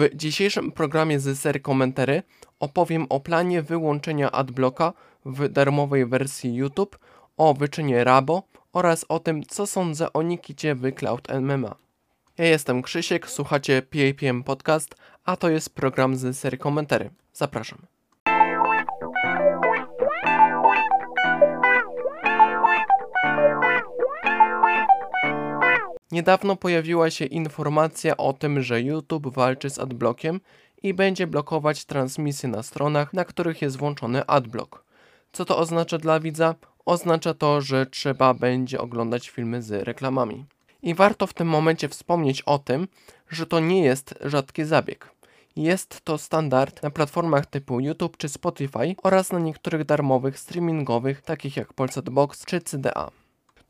W 0.00 0.14
dzisiejszym 0.14 0.72
programie 0.72 1.20
z 1.20 1.40
serii 1.40 1.60
Komentary 1.60 2.22
opowiem 2.60 3.06
o 3.08 3.20
planie 3.20 3.62
wyłączenia 3.62 4.30
adblocka 4.30 4.92
w 5.24 5.48
darmowej 5.48 6.06
wersji 6.06 6.54
YouTube, 6.54 6.98
o 7.36 7.54
wyczynie 7.54 8.04
Rabo 8.04 8.42
oraz 8.72 9.04
o 9.08 9.18
tym, 9.18 9.42
co 9.42 9.66
sądzę 9.66 10.12
o 10.12 10.22
Nikicie 10.22 10.74
w 10.74 10.92
Cloud 10.92 11.28
MMA. 11.40 11.74
Ja 12.38 12.44
jestem 12.44 12.82
Krzysiek, 12.82 13.30
słuchacie 13.30 13.82
PAPM 13.82 14.42
Podcast, 14.42 14.94
a 15.24 15.36
to 15.36 15.50
jest 15.50 15.74
program 15.74 16.16
z 16.16 16.38
serii 16.38 16.58
Komentary. 16.58 17.10
Zapraszam. 17.32 17.99
Niedawno 26.12 26.56
pojawiła 26.56 27.10
się 27.10 27.24
informacja 27.24 28.16
o 28.16 28.32
tym, 28.32 28.62
że 28.62 28.82
YouTube 28.82 29.34
walczy 29.34 29.70
z 29.70 29.78
adblockiem 29.78 30.40
i 30.82 30.94
będzie 30.94 31.26
blokować 31.26 31.84
transmisje 31.84 32.48
na 32.48 32.62
stronach, 32.62 33.12
na 33.12 33.24
których 33.24 33.62
jest 33.62 33.76
włączony 33.76 34.26
adblock. 34.26 34.84
Co 35.32 35.44
to 35.44 35.58
oznacza 35.58 35.98
dla 35.98 36.20
widza? 36.20 36.54
Oznacza 36.84 37.34
to, 37.34 37.60
że 37.60 37.86
trzeba 37.86 38.34
będzie 38.34 38.80
oglądać 38.80 39.28
filmy 39.28 39.62
z 39.62 39.84
reklamami. 39.84 40.44
I 40.82 40.94
warto 40.94 41.26
w 41.26 41.34
tym 41.34 41.48
momencie 41.48 41.88
wspomnieć 41.88 42.42
o 42.42 42.58
tym, 42.58 42.88
że 43.28 43.46
to 43.46 43.60
nie 43.60 43.82
jest 43.82 44.14
rzadki 44.20 44.64
zabieg. 44.64 45.10
Jest 45.56 46.00
to 46.04 46.18
standard 46.18 46.82
na 46.82 46.90
platformach 46.90 47.46
typu 47.46 47.80
YouTube 47.80 48.16
czy 48.16 48.28
Spotify 48.28 48.94
oraz 49.02 49.32
na 49.32 49.38
niektórych 49.38 49.84
darmowych 49.84 50.38
streamingowych, 50.38 51.22
takich 51.22 51.56
jak 51.56 51.72
Polsat 51.72 52.10
Box 52.10 52.44
czy 52.44 52.60
CDA. 52.60 53.19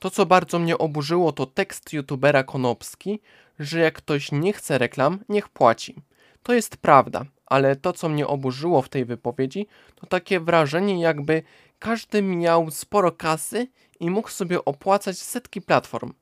To, 0.00 0.10
co 0.10 0.26
bardzo 0.26 0.58
mnie 0.58 0.78
oburzyło, 0.78 1.32
to 1.32 1.46
tekst 1.46 1.92
youtubera 1.92 2.44
Konopski, 2.44 3.20
że 3.58 3.80
jak 3.80 3.94
ktoś 3.94 4.32
nie 4.32 4.52
chce 4.52 4.78
reklam, 4.78 5.18
niech 5.28 5.48
płaci. 5.48 5.94
To 6.42 6.52
jest 6.52 6.76
prawda, 6.76 7.24
ale 7.46 7.76
to, 7.76 7.92
co 7.92 8.08
mnie 8.08 8.26
oburzyło 8.26 8.82
w 8.82 8.88
tej 8.88 9.04
wypowiedzi, 9.04 9.66
to 9.94 10.06
takie 10.06 10.40
wrażenie, 10.40 11.00
jakby 11.00 11.42
każdy 11.78 12.22
miał 12.22 12.70
sporo 12.70 13.12
kasy 13.12 13.66
i 14.00 14.10
mógł 14.10 14.28
sobie 14.28 14.64
opłacać 14.64 15.18
setki 15.18 15.60
platform. 15.60 16.12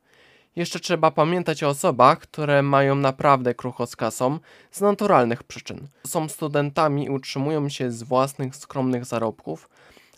Jeszcze 0.57 0.81
trzeba 0.81 1.11
pamiętać 1.11 1.63
o 1.63 1.69
osobach, 1.69 2.19
które 2.19 2.63
mają 2.63 2.95
naprawdę 2.95 3.55
krucho 3.55 3.87
z 3.87 3.97
kasą 3.97 4.39
z 4.71 4.81
naturalnych 4.81 5.43
przyczyn. 5.43 5.89
Są 6.07 6.29
studentami 6.29 7.05
i 7.05 7.11
utrzymują 7.11 7.69
się 7.69 7.91
z 7.91 8.03
własnych 8.03 8.57
skromnych 8.57 9.05
zarobków, 9.05 9.69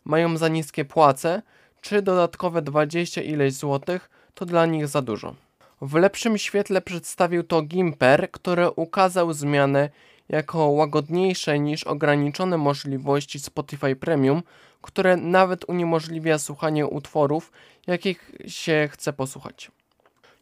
mają 0.04 0.36
za 0.36 0.48
niskie 0.48 0.84
płace, 0.84 1.42
czy 1.80 2.02
dodatkowe 2.02 2.62
20 2.62 3.22
ileś 3.22 3.52
złotych 3.52 4.10
to 4.34 4.46
dla 4.46 4.66
nich 4.66 4.88
za 4.88 5.02
dużo. 5.02 5.34
W 5.80 5.94
lepszym 5.94 6.38
świetle 6.38 6.80
przedstawił 6.80 7.42
to 7.42 7.62
Gimper, 7.62 8.30
który 8.30 8.70
ukazał 8.70 9.32
zmianę 9.32 9.90
jako 10.28 10.66
łagodniejsze 10.66 11.58
niż 11.58 11.84
ograniczone 11.84 12.58
możliwości 12.58 13.38
Spotify 13.38 13.96
Premium, 13.96 14.42
które 14.82 15.16
nawet 15.16 15.68
uniemożliwia 15.68 16.38
słuchanie 16.38 16.86
utworów, 16.86 17.52
jakich 17.86 18.32
się 18.46 18.88
chce 18.92 19.12
posłuchać. 19.12 19.70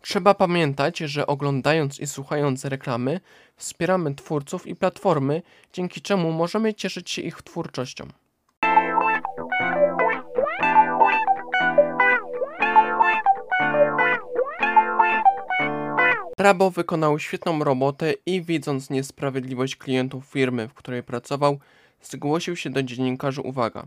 Trzeba 0.01 0.35
pamiętać, 0.35 0.99
że 0.99 1.27
oglądając 1.27 2.01
i 2.01 2.07
słuchając 2.07 2.65
reklamy, 2.65 3.21
wspieramy 3.57 4.15
twórców 4.15 4.67
i 4.67 4.77
platformy, 4.77 5.43
dzięki 5.73 6.01
czemu 6.01 6.33
możemy 6.33 6.75
cieszyć 6.75 7.11
się 7.11 7.23
ich 7.23 7.43
twórczością. 7.43 8.09
Rabo 16.39 16.71
wykonał 16.71 17.19
świetną 17.19 17.65
robotę 17.65 18.15
i 18.27 18.43
widząc 18.43 18.91
niesprawiedliwość 18.91 19.77
klientów 19.77 20.25
firmy, 20.25 20.69
w 20.69 20.75
której 20.75 21.03
pracował, 21.03 21.59
zgłosił 22.03 22.57
się 22.57 22.71
do 22.71 22.83
dziennikarzy 22.83 23.41
uwaga. 23.41 23.87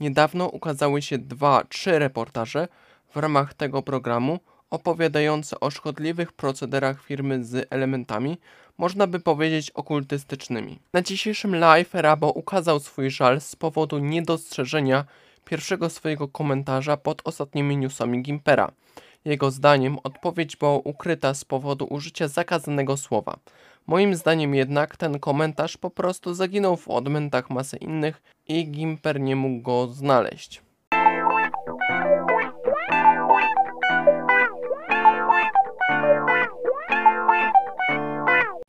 Niedawno 0.00 0.46
ukazały 0.46 1.02
się 1.02 1.18
dwa, 1.18 1.64
trzy 1.64 1.98
reportaże 1.98 2.68
w 3.14 3.16
ramach 3.16 3.54
tego 3.54 3.82
programu 3.82 4.38
opowiadające 4.70 5.60
o 5.60 5.70
szkodliwych 5.70 6.32
procederach 6.32 7.04
firmy 7.04 7.44
z 7.44 7.66
elementami, 7.70 8.38
można 8.78 9.06
by 9.06 9.20
powiedzieć 9.20 9.70
okultystycznymi. 9.70 10.78
Na 10.92 11.02
dzisiejszym 11.02 11.56
live 11.56 11.94
Rabo 11.94 12.32
ukazał 12.32 12.80
swój 12.80 13.10
żal 13.10 13.40
z 13.40 13.56
powodu 13.56 13.98
niedostrzeżenia 13.98 15.04
pierwszego 15.44 15.90
swojego 15.90 16.28
komentarza 16.28 16.96
pod 16.96 17.22
ostatnimi 17.24 17.76
newsami 17.76 18.22
Gimpera– 18.22 18.72
jego 19.24 19.50
zdaniem 19.50 19.98
odpowiedź 20.02 20.56
była 20.56 20.76
ukryta 20.76 21.34
z 21.34 21.44
powodu 21.44 21.86
użycia 21.90 22.28
zakazanego 22.28 22.96
słowa. 22.96 23.36
Moim 23.86 24.14
zdaniem 24.14 24.54
jednak 24.54 24.96
ten 24.96 25.18
komentarz 25.18 25.76
po 25.76 25.90
prostu 25.90 26.34
zaginął 26.34 26.76
w 26.76 26.88
odmętach 26.88 27.50
masy 27.50 27.76
innych 27.76 28.22
i 28.48 28.70
Gimper 28.70 29.20
nie 29.20 29.36
mógł 29.36 29.62
go 29.62 29.88
znaleźć. 29.88 30.62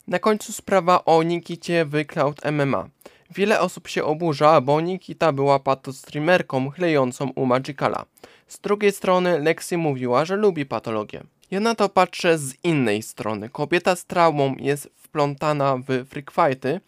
Na 0.07 0.19
końcu 0.19 0.53
sprawa 0.53 1.05
o 1.05 1.23
Nikicie 1.23 1.85
w 1.85 2.05
Cloud 2.05 2.41
MMA. 2.51 2.89
Wiele 3.35 3.59
osób 3.59 3.87
się 3.87 4.03
oburza, 4.03 4.61
bo 4.61 4.81
Nikita 4.81 5.31
była 5.31 5.59
patostreamerką 5.59 6.69
chlejącą 6.69 7.29
u 7.29 7.45
Magicala. 7.45 8.05
Z 8.47 8.59
drugiej 8.59 8.91
strony 8.91 9.39
Lexi 9.39 9.77
mówiła, 9.77 10.25
że 10.25 10.35
lubi 10.35 10.65
patologię. 10.65 11.23
Ja 11.51 11.59
na 11.59 11.75
to 11.75 11.89
patrzę 11.89 12.37
z 12.37 12.55
innej 12.63 13.01
strony. 13.01 13.49
Kobieta 13.49 13.95
z 13.95 14.05
traumą 14.05 14.55
jest 14.59 14.89
wplątana 14.95 15.77
w 15.77 16.05
freakfighty, 16.09 16.79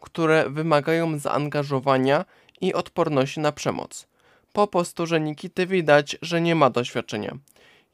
które 0.00 0.50
wymagają 0.50 1.18
zaangażowania 1.18 2.24
i 2.60 2.74
odporności 2.74 3.40
na 3.40 3.52
przemoc. 3.52 4.06
Po 4.52 4.66
posturze 4.66 5.20
Nikity 5.20 5.66
widać, 5.66 6.16
że 6.22 6.40
nie 6.40 6.54
ma 6.54 6.70
doświadczenia. 6.70 7.36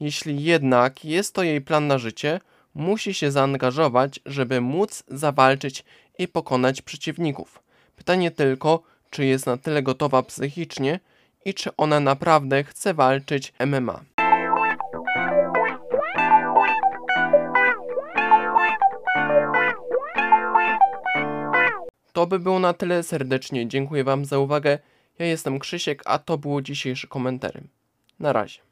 Jeśli 0.00 0.42
jednak 0.42 1.04
jest 1.04 1.34
to 1.34 1.42
jej 1.42 1.60
plan 1.60 1.86
na 1.86 1.98
życie, 1.98 2.40
musi 2.75 3.14
się 3.14 3.30
zaangażować, 3.30 4.20
żeby 4.26 4.60
móc 4.60 5.04
zawalczyć 5.08 5.84
i 6.19 6.28
pokonać 6.28 6.82
przeciwników. 6.82 7.68
Pytanie 7.98 8.31
tylko, 8.31 8.82
czy 9.10 9.25
jest 9.25 9.47
na 9.47 9.56
tyle 9.56 9.82
gotowa 9.82 10.22
psychicznie 10.22 11.00
i 11.44 11.54
czy 11.54 11.76
ona 11.76 12.00
naprawdę 12.00 12.64
chce 12.64 12.94
walczyć 12.94 13.53
MMA. 13.66 14.00
To 22.12 22.26
by 22.26 22.38
było 22.38 22.58
na 22.58 22.72
tyle 22.72 23.03
serdecznie. 23.03 23.69
Dziękuję 23.69 24.04
Wam 24.04 24.25
za 24.25 24.38
uwagę. 24.38 24.78
Ja 25.19 25.26
jestem 25.26 25.58
Krzysiek, 25.58 26.03
a 26.04 26.19
to 26.19 26.38
było 26.38 26.62
dzisiejsze 26.62 27.06
komentary. 27.06 27.60
Na 28.20 28.32
razie. 28.32 28.68